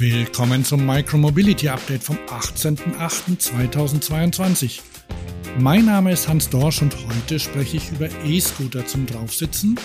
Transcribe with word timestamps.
Willkommen 0.00 0.64
zum 0.64 0.84
Micromobility 0.86 1.68
Update 1.68 2.02
vom 2.02 2.16
18.08.2022. 2.28 4.80
Mein 5.58 5.84
Name 5.84 6.12
ist 6.12 6.26
Hans 6.26 6.48
Dorsch 6.48 6.80
und 6.80 6.96
heute 7.06 7.38
spreche 7.38 7.76
ich 7.76 7.92
über 7.92 8.08
E-Scooter 8.24 8.86
zum 8.86 9.04
Draufsitzen, 9.04 9.78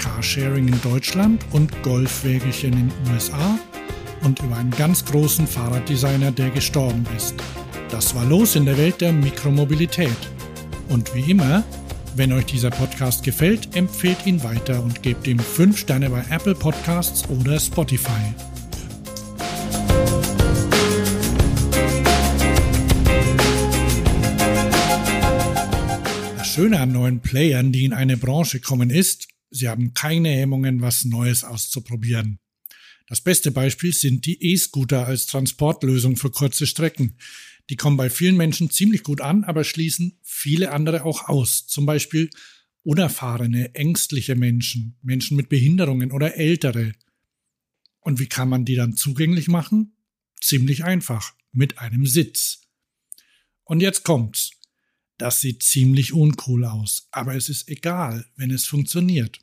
Carsharing 0.00 0.66
in 0.66 0.82
Deutschland 0.82 1.46
und 1.52 1.80
Golfwägelchen 1.84 2.72
in 2.72 2.88
den 2.88 3.14
USA 3.14 3.56
und 4.24 4.40
über 4.40 4.56
einen 4.56 4.72
ganz 4.72 5.04
großen 5.04 5.46
Fahrraddesigner, 5.46 6.32
der 6.32 6.50
gestorben 6.50 7.06
ist. 7.16 7.36
Das 7.88 8.16
war 8.16 8.24
los 8.24 8.56
in 8.56 8.64
der 8.64 8.76
Welt 8.76 9.00
der 9.00 9.12
Mikromobilität. 9.12 10.10
Und 10.88 11.14
wie 11.14 11.30
immer, 11.30 11.62
wenn 12.16 12.32
euch 12.32 12.46
dieser 12.46 12.70
Podcast 12.70 13.22
gefällt, 13.22 13.76
empfehlt 13.76 14.26
ihn 14.26 14.42
weiter 14.42 14.82
und 14.82 15.04
gebt 15.04 15.24
ihm 15.28 15.38
5 15.38 15.78
Sterne 15.78 16.10
bei 16.10 16.24
Apple 16.30 16.56
Podcasts 16.56 17.22
oder 17.30 17.60
Spotify. 17.60 18.34
Schöne 26.54 26.80
an 26.80 26.92
neuen 26.92 27.20
Playern, 27.20 27.72
die 27.72 27.86
in 27.86 27.94
eine 27.94 28.18
Branche 28.18 28.60
kommen, 28.60 28.90
ist, 28.90 29.26
sie 29.48 29.70
haben 29.70 29.94
keine 29.94 30.28
Hemmungen, 30.28 30.82
was 30.82 31.06
Neues 31.06 31.44
auszuprobieren. 31.44 32.40
Das 33.06 33.22
beste 33.22 33.52
Beispiel 33.52 33.94
sind 33.94 34.26
die 34.26 34.52
E-Scooter 34.52 35.06
als 35.06 35.24
Transportlösung 35.24 36.16
für 36.18 36.30
kurze 36.30 36.66
Strecken. 36.66 37.16
Die 37.70 37.76
kommen 37.76 37.96
bei 37.96 38.10
vielen 38.10 38.36
Menschen 38.36 38.68
ziemlich 38.68 39.02
gut 39.02 39.22
an, 39.22 39.44
aber 39.44 39.64
schließen 39.64 40.18
viele 40.22 40.72
andere 40.72 41.06
auch 41.06 41.26
aus. 41.26 41.66
Zum 41.66 41.86
Beispiel 41.86 42.28
unerfahrene, 42.82 43.74
ängstliche 43.74 44.34
Menschen, 44.34 44.98
Menschen 45.00 45.38
mit 45.38 45.48
Behinderungen 45.48 46.12
oder 46.12 46.36
ältere. 46.36 46.92
Und 48.00 48.20
wie 48.20 48.26
kann 48.26 48.50
man 48.50 48.66
die 48.66 48.74
dann 48.74 48.94
zugänglich 48.94 49.48
machen? 49.48 49.96
Ziemlich 50.38 50.84
einfach, 50.84 51.32
mit 51.50 51.78
einem 51.78 52.04
Sitz. 52.04 52.66
Und 53.64 53.80
jetzt 53.80 54.04
kommt's. 54.04 54.50
Das 55.22 55.40
sieht 55.40 55.62
ziemlich 55.62 56.12
uncool 56.12 56.64
aus, 56.64 57.06
aber 57.12 57.36
es 57.36 57.48
ist 57.48 57.68
egal, 57.68 58.26
wenn 58.34 58.50
es 58.50 58.66
funktioniert. 58.66 59.38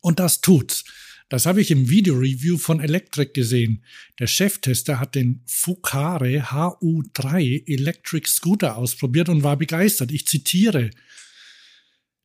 Und 0.00 0.18
das 0.18 0.40
tut's. 0.40 0.82
Das 1.28 1.46
habe 1.46 1.60
ich 1.60 1.70
im 1.70 1.88
Video-Review 1.88 2.58
von 2.58 2.80
Electric 2.80 3.34
gesehen. 3.34 3.84
Der 4.18 4.26
Cheftester 4.26 4.98
hat 4.98 5.14
den 5.14 5.44
Fucare 5.46 6.50
HU3 6.50 7.68
Electric 7.68 8.28
Scooter 8.28 8.76
ausprobiert 8.76 9.28
und 9.28 9.44
war 9.44 9.56
begeistert. 9.56 10.10
Ich 10.10 10.26
zitiere. 10.26 10.90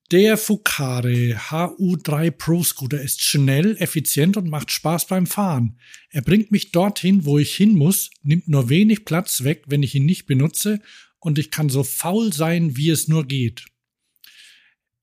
Der 0.09 0.37
Fucare 0.37 1.37
HU3 1.49 2.31
Pro 2.31 2.63
Scooter 2.63 2.99
ist 2.99 3.21
schnell, 3.21 3.77
effizient 3.77 4.37
und 4.37 4.49
macht 4.49 4.71
Spaß 4.71 5.05
beim 5.05 5.27
Fahren. 5.27 5.77
Er 6.09 6.23
bringt 6.23 6.49
mich 6.49 6.71
dorthin, 6.71 7.25
wo 7.25 7.37
ich 7.37 7.55
hin 7.55 7.75
muss, 7.75 8.09
nimmt 8.23 8.47
nur 8.47 8.69
wenig 8.69 9.05
Platz 9.05 9.43
weg, 9.43 9.65
wenn 9.67 9.83
ich 9.83 9.93
ihn 9.93 10.05
nicht 10.05 10.25
benutze 10.25 10.81
und 11.27 11.37
ich 11.37 11.51
kann 11.51 11.67
so 11.67 11.83
faul 11.83 12.31
sein, 12.31 12.77
wie 12.77 12.89
es 12.89 13.09
nur 13.09 13.27
geht. 13.27 13.65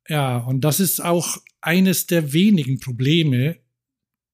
Ja, 0.08 0.39
und 0.39 0.62
das 0.62 0.81
ist 0.81 1.05
auch 1.05 1.36
eines 1.61 2.06
der 2.06 2.33
wenigen 2.33 2.81
Probleme, 2.81 3.58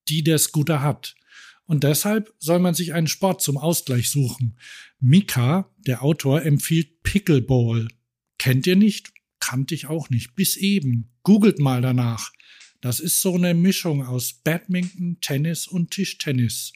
die 0.09 0.23
der 0.23 0.39
Scooter 0.39 0.83
hat. 0.83 1.17
Und 1.65 1.83
deshalb 1.83 2.33
soll 2.39 2.61
man 2.61 2.75
sich 2.75 2.95
einen 2.95 3.09
Sport 3.09 3.43
zum 3.43 3.59
Ausgleich 3.59 4.09
suchen. 4.09 4.57
Mika, 5.01 5.69
der 5.79 6.05
Autor, 6.05 6.43
empfiehlt 6.45 7.03
Pickleball. 7.03 7.89
Kennt 8.39 8.69
ihr 8.69 8.77
nicht? 8.77 9.13
Kannte 9.41 9.75
ich 9.75 9.87
auch 9.87 10.11
nicht. 10.11 10.37
Bis 10.37 10.57
eben. 10.57 11.11
Googelt 11.25 11.59
mal 11.59 11.83
danach. 11.83 12.31
Das 12.81 13.01
ist 13.01 13.21
so 13.21 13.35
eine 13.35 13.53
Mischung 13.53 14.07
aus 14.07 14.33
Badminton, 14.33 15.19
Tennis 15.21 15.67
und 15.67 15.91
Tischtennis. 15.91 16.73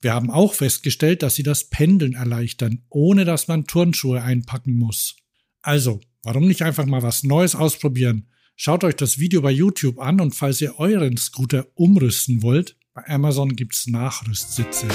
Wir 0.00 0.14
haben 0.14 0.30
auch 0.30 0.54
festgestellt, 0.54 1.24
dass 1.24 1.34
sie 1.34 1.42
das 1.42 1.70
Pendeln 1.70 2.14
erleichtern, 2.14 2.84
ohne 2.88 3.24
dass 3.24 3.48
man 3.48 3.66
Turnschuhe 3.66 4.22
einpacken 4.22 4.74
muss. 4.74 5.16
Also, 5.60 6.00
warum 6.22 6.46
nicht 6.46 6.62
einfach 6.62 6.86
mal 6.86 7.02
was 7.02 7.24
Neues 7.24 7.56
ausprobieren? 7.56 8.28
Schaut 8.54 8.84
euch 8.84 8.94
das 8.94 9.18
Video 9.18 9.42
bei 9.42 9.50
YouTube 9.50 9.98
an 9.98 10.20
und 10.20 10.36
falls 10.36 10.60
ihr 10.60 10.78
euren 10.78 11.16
Scooter 11.16 11.66
umrüsten 11.74 12.42
wollt, 12.42 12.76
bei 12.94 13.08
Amazon 13.08 13.56
gibt's 13.56 13.88
Nachrüstsitze. 13.88 14.86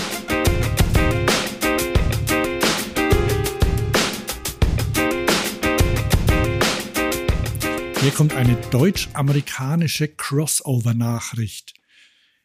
Hier 8.00 8.12
kommt 8.12 8.36
eine 8.36 8.56
deutsch-amerikanische 8.72 10.08
Crossover-Nachricht. 10.08 11.74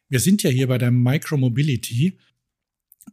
Wir 0.09 0.19
sind 0.19 0.43
ja 0.43 0.51
hier 0.51 0.67
bei 0.67 0.79
der 0.79 0.91
Micromobility 0.91 2.19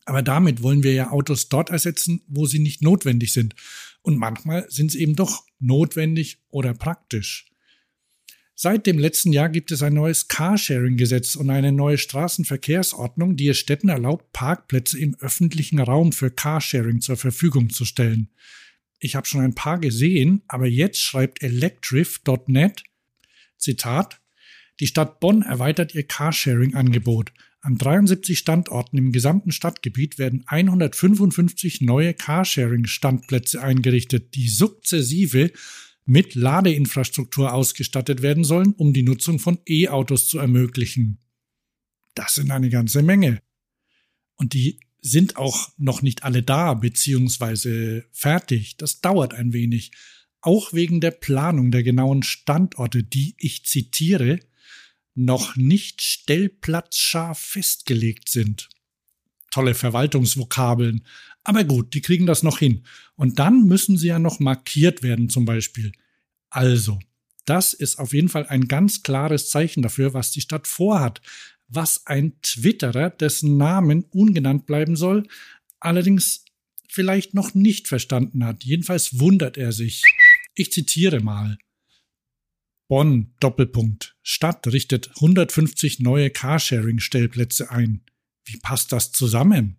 aber 0.05 0.21
damit 0.21 0.61
wollen 0.61 0.83
wir 0.83 0.93
ja 0.93 1.11
Autos 1.11 1.49
dort 1.49 1.69
ersetzen, 1.69 2.21
wo 2.27 2.45
sie 2.45 2.59
nicht 2.59 2.81
notwendig 2.81 3.31
sind. 3.33 3.55
Und 4.01 4.17
manchmal 4.17 4.69
sind 4.69 4.91
sie 4.91 4.99
eben 4.99 5.15
doch 5.15 5.43
notwendig 5.59 6.39
oder 6.49 6.73
praktisch. 6.73 7.45
Seit 8.57 8.85
dem 8.87 8.97
letzten 8.97 9.33
Jahr 9.33 9.49
gibt 9.49 9.71
es 9.71 9.83
ein 9.83 9.93
neues 9.93 10.29
Carsharing-Gesetz 10.29 11.35
und 11.35 11.49
eine 11.49 11.73
neue 11.73 11.97
Straßenverkehrsordnung, 11.97 13.35
die 13.35 13.49
es 13.49 13.57
Städten 13.57 13.89
erlaubt, 13.89 14.31
Parkplätze 14.31 14.97
im 14.97 15.15
öffentlichen 15.19 15.79
Raum 15.79 16.13
für 16.13 16.31
Carsharing 16.31 17.01
zur 17.01 17.17
Verfügung 17.17 17.69
zu 17.69 17.83
stellen. 17.83 18.29
Ich 18.99 19.15
habe 19.15 19.27
schon 19.27 19.41
ein 19.41 19.55
paar 19.55 19.77
gesehen, 19.77 20.41
aber 20.47 20.67
jetzt 20.67 21.01
schreibt 21.01 21.43
Electrif.net, 21.43 22.83
Zitat, 23.57 24.21
die 24.79 24.87
Stadt 24.87 25.19
Bonn 25.19 25.41
erweitert 25.41 25.93
ihr 25.93 26.03
Carsharing-Angebot. 26.03 27.33
An 27.65 27.79
73 27.79 28.37
Standorten 28.37 28.95
im 28.95 29.11
gesamten 29.11 29.51
Stadtgebiet 29.51 30.19
werden 30.19 30.43
155 30.45 31.81
neue 31.81 32.13
Carsharing-Standplätze 32.13 33.59
eingerichtet, 33.59 34.35
die 34.35 34.49
sukzessive 34.49 35.51
mit 36.05 36.35
Ladeinfrastruktur 36.35 37.51
ausgestattet 37.51 38.21
werden 38.21 38.43
sollen, 38.43 38.73
um 38.73 38.93
die 38.93 39.01
Nutzung 39.01 39.39
von 39.39 39.57
E-Autos 39.67 40.27
zu 40.27 40.37
ermöglichen. 40.37 41.17
Das 42.13 42.35
sind 42.35 42.51
eine 42.51 42.69
ganze 42.69 43.01
Menge. 43.01 43.41
Und 44.35 44.53
die 44.53 44.79
sind 45.01 45.35
auch 45.35 45.69
noch 45.79 46.03
nicht 46.03 46.21
alle 46.21 46.43
da 46.43 46.75
bzw. 46.75 48.03
fertig. 48.11 48.77
Das 48.77 49.01
dauert 49.01 49.33
ein 49.33 49.53
wenig. 49.53 49.91
Auch 50.39 50.71
wegen 50.71 51.01
der 51.01 51.09
Planung 51.09 51.71
der 51.71 51.81
genauen 51.81 52.21
Standorte, 52.21 53.01
die 53.01 53.33
ich 53.39 53.65
zitiere, 53.65 54.39
noch 55.15 55.55
nicht 55.55 56.03
stellplatzscharf 56.03 57.39
festgelegt 57.39 58.29
sind. 58.29 58.69
Tolle 59.51 59.73
Verwaltungsvokabeln. 59.73 61.05
Aber 61.43 61.63
gut, 61.63 61.93
die 61.93 62.01
kriegen 62.01 62.25
das 62.25 62.43
noch 62.43 62.59
hin. 62.59 62.85
Und 63.15 63.39
dann 63.39 63.63
müssen 63.63 63.97
sie 63.97 64.07
ja 64.07 64.19
noch 64.19 64.39
markiert 64.39 65.03
werden 65.03 65.29
zum 65.29 65.45
Beispiel. 65.45 65.93
Also, 66.49 66.99
das 67.45 67.73
ist 67.73 67.99
auf 67.99 68.13
jeden 68.13 68.29
Fall 68.29 68.47
ein 68.47 68.67
ganz 68.67 69.03
klares 69.03 69.49
Zeichen 69.49 69.81
dafür, 69.81 70.13
was 70.13 70.31
die 70.31 70.41
Stadt 70.41 70.67
vorhat. 70.67 71.21
Was 71.67 72.05
ein 72.05 72.33
Twitterer, 72.41 73.09
dessen 73.09 73.57
Namen 73.57 74.03
ungenannt 74.11 74.65
bleiben 74.65 74.95
soll, 74.95 75.27
allerdings 75.79 76.45
vielleicht 76.89 77.33
noch 77.33 77.53
nicht 77.53 77.87
verstanden 77.87 78.43
hat. 78.43 78.63
Jedenfalls 78.63 79.19
wundert 79.19 79.57
er 79.57 79.71
sich. 79.71 80.03
Ich 80.53 80.71
zitiere 80.71 81.21
mal. 81.21 81.57
Bonn 82.87 83.33
Doppelpunkt. 83.39 84.15
Stadt 84.21 84.67
richtet 84.67 85.09
150 85.15 85.99
neue 85.99 86.29
Carsharing-Stellplätze 86.29 87.71
ein. 87.71 88.01
Wie 88.43 88.57
passt 88.57 88.91
das 88.91 89.11
zusammen? 89.11 89.77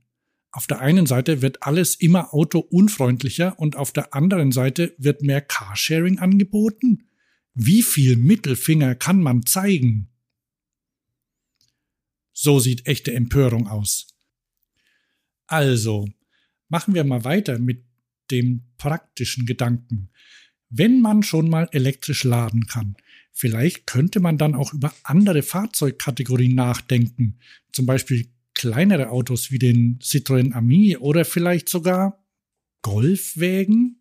Auf 0.51 0.67
der 0.67 0.81
einen 0.81 1.07
Seite 1.07 1.43
wird 1.43 1.63
alles 1.63 1.95
immer 1.95 2.33
autounfreundlicher 2.33 3.59
und 3.59 3.77
auf 3.77 3.93
der 3.93 4.15
anderen 4.15 4.53
Seite 4.53 4.95
wird 4.99 5.23
mehr 5.23 5.41
Carsharing 5.41 6.19
angeboten. 6.19 7.09
Wie 7.55 7.83
viel 7.83 8.17
Mittelfinger 8.17 8.95
kann 8.95 9.23
man 9.23 9.47
zeigen? 9.47 10.09
So 12.33 12.59
sieht 12.59 12.87
echte 12.87 13.15
Empörung 13.15 13.69
aus. 13.69 14.09
Also, 15.47 16.09
machen 16.69 16.95
wir 16.95 17.05
mal 17.05 17.25
weiter 17.25 17.59
mit 17.59 17.85
dem 18.31 18.65
praktischen 18.79 19.47
Gedanken. 19.47 20.11
Wenn 20.69 21.01
man 21.01 21.23
schon 21.23 21.49
mal 21.49 21.69
elektrisch 21.73 22.25
laden 22.25 22.67
kann, 22.67 22.97
vielleicht 23.33 23.87
könnte 23.87 24.21
man 24.21 24.39
dann 24.39 24.55
auch 24.55 24.73
über 24.73 24.93
andere 25.05 25.43
Fahrzeugkategorien 25.43 26.55
nachdenken, 26.55 27.39
zum 27.73 27.87
Beispiel 27.87 28.29
kleinere 28.55 29.11
Autos 29.11 29.51
wie 29.51 29.59
den 29.59 29.99
Citroën 30.01 30.53
Ami 30.53 30.97
oder 30.97 31.25
vielleicht 31.25 31.69
sogar 31.69 32.25
Golfwägen. 32.83 34.01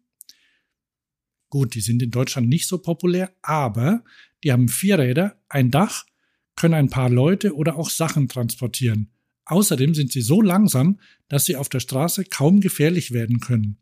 Gut, 1.50 1.76
die 1.76 1.82
sind 1.82 2.02
in 2.02 2.12
Deutschland 2.12 2.48
nicht 2.48 2.68
so 2.68 2.78
populär, 2.78 3.32
aber 3.42 4.04
die 4.44 4.52
haben 4.52 4.70
vier 4.70 5.00
Räder, 5.00 5.42
ein 5.50 5.72
Dach, 5.72 6.06
können 6.56 6.74
ein 6.74 6.90
paar 6.90 7.10
Leute 7.10 7.56
oder 7.56 7.76
auch 7.76 7.90
Sachen 7.90 8.28
transportieren. 8.30 9.12
Außerdem 9.46 9.94
sind 9.94 10.12
sie 10.12 10.22
so 10.22 10.42
langsam, 10.42 11.00
dass 11.28 11.46
sie 11.46 11.56
auf 11.56 11.70
der 11.70 11.80
Straße 11.80 12.26
kaum 12.26 12.62
gefährlich 12.62 13.12
werden 13.12 13.40
können. 13.40 13.78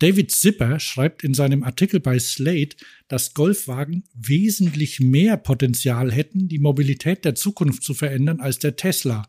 David 0.00 0.30
Zipper 0.30 0.78
schreibt 0.78 1.24
in 1.24 1.34
seinem 1.34 1.64
Artikel 1.64 1.98
bei 1.98 2.18
Slate, 2.20 2.76
dass 3.08 3.34
Golfwagen 3.34 4.04
wesentlich 4.14 5.00
mehr 5.00 5.36
Potenzial 5.36 6.12
hätten, 6.12 6.48
die 6.48 6.60
Mobilität 6.60 7.24
der 7.24 7.34
Zukunft 7.34 7.82
zu 7.82 7.94
verändern 7.94 8.40
als 8.40 8.60
der 8.60 8.76
Tesla. 8.76 9.28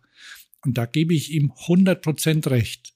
Und 0.63 0.77
da 0.77 0.86
gebe 0.86 1.16
ich 1.16 1.31
ihm 1.31 1.51
100% 1.51 2.50
recht. 2.50 2.94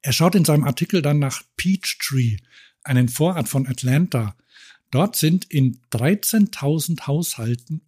Er 0.00 0.12
schaut 0.12 0.36
in 0.36 0.44
seinem 0.44 0.64
Artikel 0.64 1.02
dann 1.02 1.18
nach 1.18 1.42
Peachtree, 1.56 2.36
einen 2.84 3.08
Vorrat 3.08 3.48
von 3.48 3.66
Atlanta. 3.66 4.36
Dort 4.92 5.16
sind 5.16 5.46
in 5.46 5.80
13.000 5.90 7.08
Haushalten 7.08 7.80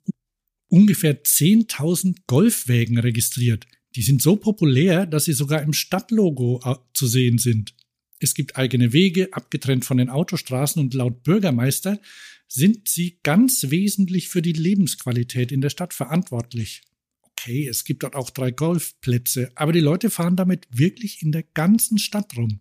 ungefähr 0.66 1.22
10.000 1.22 2.16
Golfwägen 2.26 2.98
registriert. 2.98 3.66
Die 3.94 4.02
sind 4.02 4.20
so 4.20 4.36
populär, 4.36 5.06
dass 5.06 5.24
sie 5.26 5.32
sogar 5.32 5.62
im 5.62 5.72
Stadtlogo 5.72 6.60
äh, 6.64 6.74
zu 6.92 7.06
sehen 7.06 7.38
sind. 7.38 7.74
Es 8.20 8.34
gibt 8.34 8.56
eigene 8.56 8.92
Wege, 8.92 9.28
abgetrennt 9.32 9.84
von 9.84 9.98
den 9.98 10.10
Autostraßen 10.10 10.80
und 10.82 10.94
laut 10.94 11.22
Bürgermeister 11.22 12.00
sind 12.48 12.88
sie 12.88 13.18
ganz 13.22 13.70
wesentlich 13.70 14.28
für 14.28 14.42
die 14.42 14.52
Lebensqualität 14.52 15.52
in 15.52 15.60
der 15.60 15.70
Stadt 15.70 15.94
verantwortlich. 15.94 16.82
Okay, 17.22 17.68
es 17.68 17.84
gibt 17.84 18.02
dort 18.02 18.16
auch 18.16 18.30
drei 18.30 18.50
Golfplätze, 18.50 19.52
aber 19.54 19.72
die 19.72 19.80
Leute 19.80 20.10
fahren 20.10 20.36
damit 20.36 20.66
wirklich 20.70 21.22
in 21.22 21.30
der 21.30 21.42
ganzen 21.42 21.98
Stadt 21.98 22.36
rum. 22.36 22.60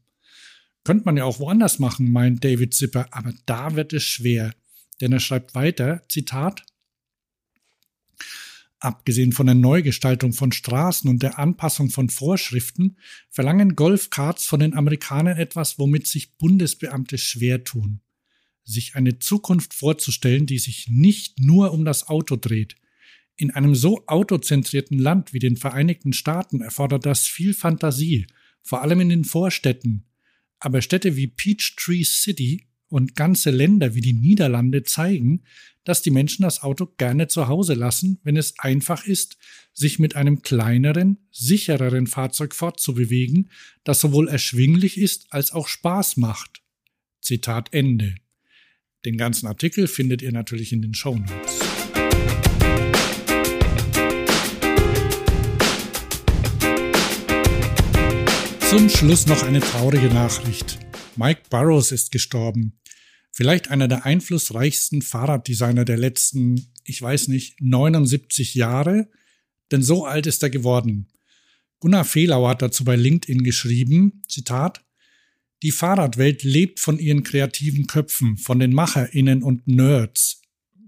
Könnte 0.83 1.05
man 1.05 1.17
ja 1.17 1.23
auch 1.23 1.39
woanders 1.39 1.79
machen, 1.79 2.11
meint 2.11 2.43
David 2.43 2.73
Zipper, 2.73 3.07
aber 3.11 3.33
da 3.45 3.75
wird 3.75 3.93
es 3.93 4.03
schwer. 4.03 4.53
Denn 5.01 5.11
er 5.11 5.19
schreibt 5.19 5.55
weiter, 5.55 6.01
Zitat, 6.09 6.63
Abgesehen 8.79 9.31
von 9.31 9.47
der 9.47 9.55
Neugestaltung 9.55 10.33
von 10.33 10.51
Straßen 10.51 11.09
und 11.09 11.23
der 11.23 11.39
Anpassung 11.39 11.89
von 11.89 12.09
Vorschriften 12.09 12.97
verlangen 13.29 13.75
Golfkarts 13.75 14.45
von 14.45 14.59
den 14.59 14.75
Amerikanern 14.75 15.37
etwas, 15.37 15.79
womit 15.79 16.05
sich 16.05 16.37
Bundesbeamte 16.37 17.17
schwer 17.17 17.63
tun. 17.63 18.01
Sich 18.63 18.95
eine 18.95 19.17
Zukunft 19.17 19.73
vorzustellen, 19.73 20.45
die 20.45 20.59
sich 20.59 20.89
nicht 20.89 21.39
nur 21.39 21.71
um 21.71 21.85
das 21.85 22.07
Auto 22.07 22.35
dreht. 22.35 22.75
In 23.35 23.49
einem 23.51 23.73
so 23.73 24.03
autozentrierten 24.05 24.99
Land 24.99 25.33
wie 25.33 25.39
den 25.39 25.57
Vereinigten 25.57 26.13
Staaten 26.13 26.61
erfordert 26.61 27.05
das 27.05 27.25
viel 27.25 27.53
Fantasie, 27.55 28.27
vor 28.61 28.81
allem 28.81 28.99
in 28.99 29.09
den 29.09 29.23
Vorstädten. 29.23 30.05
Aber 30.59 30.81
Städte 30.81 31.15
wie 31.15 31.27
Peachtree 31.27 32.03
City 32.03 32.66
und 32.89 33.15
ganze 33.15 33.49
Länder 33.49 33.95
wie 33.95 34.01
die 34.01 34.13
Niederlande 34.13 34.83
zeigen, 34.83 35.43
dass 35.83 36.01
die 36.01 36.11
Menschen 36.11 36.43
das 36.43 36.63
Auto 36.63 36.85
gerne 36.97 37.27
zu 37.27 37.47
Hause 37.47 37.73
lassen, 37.73 38.19
wenn 38.23 38.35
es 38.35 38.59
einfach 38.59 39.05
ist, 39.05 39.37
sich 39.73 39.99
mit 39.99 40.15
einem 40.15 40.41
kleineren, 40.41 41.17
sichereren 41.31 42.07
Fahrzeug 42.07 42.53
fortzubewegen, 42.53 43.49
das 43.83 44.01
sowohl 44.01 44.27
erschwinglich 44.27 44.97
ist 44.97 45.27
als 45.29 45.51
auch 45.51 45.67
Spaß 45.67 46.17
macht. 46.17 46.61
Zitat 47.21 47.73
Ende. 47.73 48.15
Den 49.05 49.17
ganzen 49.17 49.47
Artikel 49.47 49.87
findet 49.87 50.21
ihr 50.21 50.31
natürlich 50.31 50.73
in 50.73 50.81
den 50.81 50.93
Show 50.93 51.15
Notes. 51.15 51.59
Zum 58.69 58.89
Schluss 58.89 59.27
noch 59.27 59.43
eine 59.43 59.61
traurige 59.61 60.07
Nachricht. 60.07 60.86
Mike 61.17 61.43
Burrows 61.49 61.91
ist 61.91 62.11
gestorben. 62.11 62.79
Vielleicht 63.31 63.69
einer 63.69 63.87
der 63.87 64.05
einflussreichsten 64.05 65.01
Fahrraddesigner 65.01 65.83
der 65.83 65.97
letzten, 65.97 66.71
ich 66.83 67.01
weiß 67.01 67.27
nicht, 67.27 67.59
79 67.59 68.55
Jahre, 68.55 69.09
denn 69.71 69.81
so 69.81 70.05
alt 70.05 70.27
ist 70.27 70.43
er 70.43 70.49
geworden. 70.49 71.07
Gunnar 71.79 72.05
Fehlau 72.05 72.47
hat 72.47 72.61
dazu 72.61 72.83
bei 72.83 72.95
LinkedIn 72.95 73.43
geschrieben, 73.43 74.23
Zitat, 74.27 74.83
die 75.63 75.71
Fahrradwelt 75.71 76.43
lebt 76.43 76.79
von 76.79 76.99
ihren 76.99 77.23
kreativen 77.23 77.87
Köpfen, 77.87 78.37
von 78.37 78.59
den 78.59 78.73
MacherInnen 78.73 79.43
und 79.43 79.67
Nerds, 79.67 80.41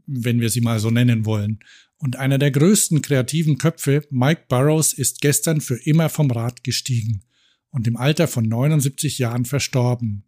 wenn 0.05 0.41
wir 0.41 0.49
sie 0.49 0.61
mal 0.61 0.79
so 0.79 0.91
nennen 0.91 1.25
wollen. 1.25 1.59
Und 1.97 2.15
einer 2.15 2.37
der 2.37 2.51
größten 2.51 3.01
kreativen 3.01 3.57
Köpfe, 3.57 4.07
Mike 4.09 4.45
Burrows, 4.47 4.93
ist 4.93 5.21
gestern 5.21 5.59
für 5.59 5.75
immer 5.75 6.09
vom 6.09 6.31
Rad 6.31 6.63
gestiegen 6.63 7.23
und 7.71 7.87
im 7.87 7.97
Alter 7.97 8.27
von 8.27 8.45
79 8.45 9.19
Jahren 9.19 9.45
verstorben. 9.45 10.23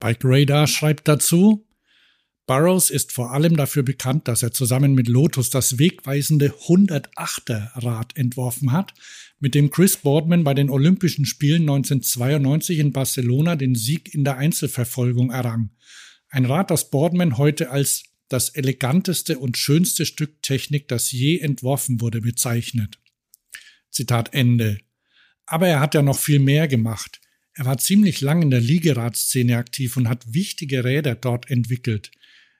Bike 0.00 0.20
Radar 0.24 0.66
schreibt 0.66 1.08
dazu, 1.08 1.66
Burroughs 2.46 2.90
ist 2.90 3.12
vor 3.12 3.32
allem 3.32 3.56
dafür 3.56 3.82
bekannt, 3.82 4.28
dass 4.28 4.42
er 4.42 4.52
zusammen 4.52 4.92
mit 4.92 5.08
Lotus 5.08 5.48
das 5.48 5.78
wegweisende 5.78 6.50
108er 6.66 7.70
Rad 7.82 8.16
entworfen 8.16 8.72
hat, 8.72 8.92
mit 9.40 9.54
dem 9.54 9.70
Chris 9.70 9.96
Boardman 9.96 10.44
bei 10.44 10.52
den 10.52 10.68
Olympischen 10.68 11.24
Spielen 11.24 11.62
1992 11.62 12.78
in 12.78 12.92
Barcelona 12.92 13.56
den 13.56 13.74
Sieg 13.74 14.14
in 14.14 14.24
der 14.24 14.36
Einzelverfolgung 14.36 15.30
errang. 15.30 15.70
Ein 16.28 16.44
Rad, 16.44 16.70
das 16.70 16.90
Boardman 16.90 17.38
heute 17.38 17.70
als 17.70 18.04
das 18.28 18.50
eleganteste 18.50 19.38
und 19.38 19.56
schönste 19.56 20.04
Stück 20.04 20.42
Technik, 20.42 20.88
das 20.88 21.12
je 21.12 21.38
entworfen 21.38 22.00
wurde, 22.02 22.20
bezeichnet. 22.20 22.98
Zitat 23.90 24.34
Ende. 24.34 24.80
Aber 25.46 25.68
er 25.68 25.80
hat 25.80 25.94
ja 25.94 26.02
noch 26.02 26.18
viel 26.18 26.38
mehr 26.38 26.68
gemacht. 26.68 27.20
Er 27.54 27.66
war 27.66 27.78
ziemlich 27.78 28.20
lang 28.20 28.42
in 28.42 28.50
der 28.50 28.60
Liegeradszene 28.60 29.56
aktiv 29.56 29.96
und 29.96 30.08
hat 30.08 30.34
wichtige 30.34 30.84
Räder 30.84 31.14
dort 31.14 31.50
entwickelt. 31.50 32.10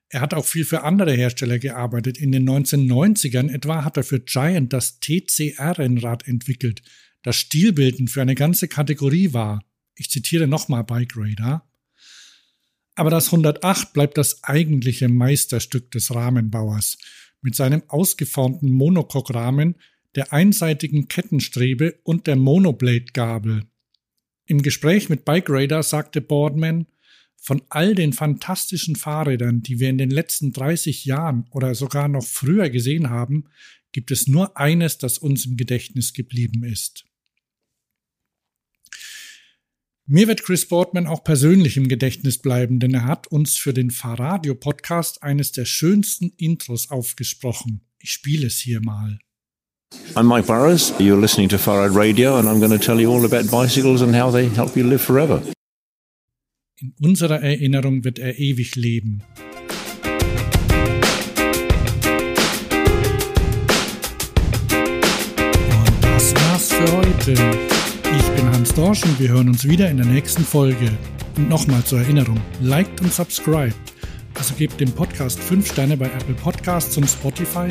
Er 0.08 0.20
hat 0.20 0.34
auch 0.34 0.44
viel 0.44 0.64
für 0.64 0.84
andere 0.84 1.12
Hersteller 1.12 1.58
gearbeitet. 1.58 2.18
In 2.18 2.30
den 2.30 2.48
1990ern 2.48 3.50
etwa 3.50 3.84
hat 3.84 3.96
er 3.96 4.04
für 4.04 4.20
Giant 4.20 4.72
das 4.72 5.00
TCR-Rennrad 5.00 6.28
entwickelt, 6.28 6.82
das 7.22 7.36
stilbildend 7.36 8.10
für 8.10 8.22
eine 8.22 8.36
ganze 8.36 8.68
Kategorie 8.68 9.32
war. 9.32 9.64
Ich 9.96 10.10
zitiere 10.10 10.46
nochmal 10.46 10.84
Bike 10.84 11.14
Radar. 11.16 11.68
Aber 12.94 13.10
das 13.10 13.26
108 13.26 13.92
bleibt 13.92 14.16
das 14.16 14.44
eigentliche 14.44 15.08
Meisterstück 15.08 15.90
des 15.90 16.14
Rahmenbauers. 16.14 16.98
Mit 17.42 17.56
seinem 17.56 17.82
ausgeformten 17.88 18.70
Monocoque-Rahmen, 18.70 19.74
der 20.14 20.32
einseitigen 20.32 21.08
Kettenstrebe 21.08 21.98
und 22.04 22.26
der 22.26 22.36
Monoblade-Gabel. 22.36 23.64
Im 24.46 24.62
Gespräch 24.62 25.08
mit 25.08 25.24
Bike 25.24 25.48
Radar 25.48 25.82
sagte 25.82 26.20
Boardman, 26.20 26.86
von 27.36 27.62
all 27.68 27.94
den 27.94 28.14
fantastischen 28.14 28.96
Fahrrädern, 28.96 29.62
die 29.62 29.78
wir 29.78 29.90
in 29.90 29.98
den 29.98 30.10
letzten 30.10 30.52
30 30.52 31.04
Jahren 31.04 31.46
oder 31.50 31.74
sogar 31.74 32.08
noch 32.08 32.24
früher 32.24 32.70
gesehen 32.70 33.10
haben, 33.10 33.50
gibt 33.92 34.10
es 34.10 34.26
nur 34.26 34.56
eines, 34.56 34.98
das 34.98 35.18
uns 35.18 35.44
im 35.44 35.56
Gedächtnis 35.56 36.14
geblieben 36.14 36.64
ist. 36.64 37.04
Mir 40.06 40.28
wird 40.28 40.42
Chris 40.42 40.68
Boardman 40.68 41.06
auch 41.06 41.24
persönlich 41.24 41.78
im 41.78 41.88
Gedächtnis 41.88 42.38
bleiben, 42.38 42.78
denn 42.78 42.92
er 42.92 43.04
hat 43.04 43.26
uns 43.26 43.56
für 43.56 43.72
den 43.72 43.90
Fahrradio-Podcast 43.90 45.22
eines 45.22 45.52
der 45.52 45.64
schönsten 45.64 46.30
Intros 46.36 46.90
aufgesprochen. 46.90 47.80
Ich 47.98 48.10
spiele 48.10 48.46
es 48.46 48.58
hier 48.58 48.82
mal. 48.82 49.18
I'm 50.16 50.26
Mike 50.26 50.46
Burrows. 50.46 50.92
You're 51.00 51.20
listening 51.20 51.48
to 51.48 51.56
Farad 51.56 51.94
Radio, 51.94 52.36
and 52.38 52.48
I'm 52.48 52.60
going 52.60 52.70
to 52.70 52.78
tell 52.78 53.00
you 53.00 53.10
all 53.10 53.24
about 53.24 53.50
bicycles 53.50 54.00
and 54.02 54.14
how 54.14 54.30
they 54.30 54.48
help 54.48 54.76
you 54.76 54.84
live 54.84 55.02
forever. 55.02 55.42
In 56.80 56.94
unserer 57.02 57.42
Erinnerung 57.42 58.04
wird 58.04 58.18
er 58.18 58.38
ewig 58.38 58.76
leben. 58.76 59.22
Und 65.70 66.02
das 66.02 66.34
war's 66.34 66.72
für 66.72 66.92
heute. 66.92 67.32
Ich 67.32 68.28
bin 68.36 68.50
Hans 68.52 68.74
Dorsch 68.74 69.04
und 69.04 69.18
wir 69.18 69.30
hören 69.30 69.48
uns 69.48 69.66
wieder 69.68 69.88
in 69.90 69.96
der 69.96 70.06
nächsten 70.06 70.44
Folge. 70.44 70.90
Und 71.36 71.48
nochmal 71.48 71.82
zur 71.84 72.00
Erinnerung, 72.00 72.40
liked 72.60 73.00
und 73.00 73.12
subscribed. 73.12 73.74
Also 74.34 74.54
gebt 74.56 74.80
dem 74.80 74.92
Podcast 74.92 75.38
5 75.40 75.72
Sterne 75.72 75.96
bei 75.96 76.06
Apple 76.06 76.34
Podcasts 76.34 76.96
und 76.96 77.08
Spotify 77.08 77.68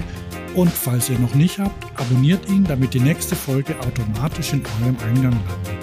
Und 0.56 0.72
falls 0.72 1.10
ihr 1.10 1.18
noch 1.18 1.34
nicht 1.34 1.58
habt, 1.58 2.00
abonniert 2.00 2.48
ihn, 2.48 2.64
damit 2.64 2.94
die 2.94 3.00
nächste 3.00 3.36
Folge 3.36 3.76
automatisch 3.80 4.54
in 4.54 4.62
eurem 4.82 4.98
Eingang 5.04 5.32
landet. 5.32 5.83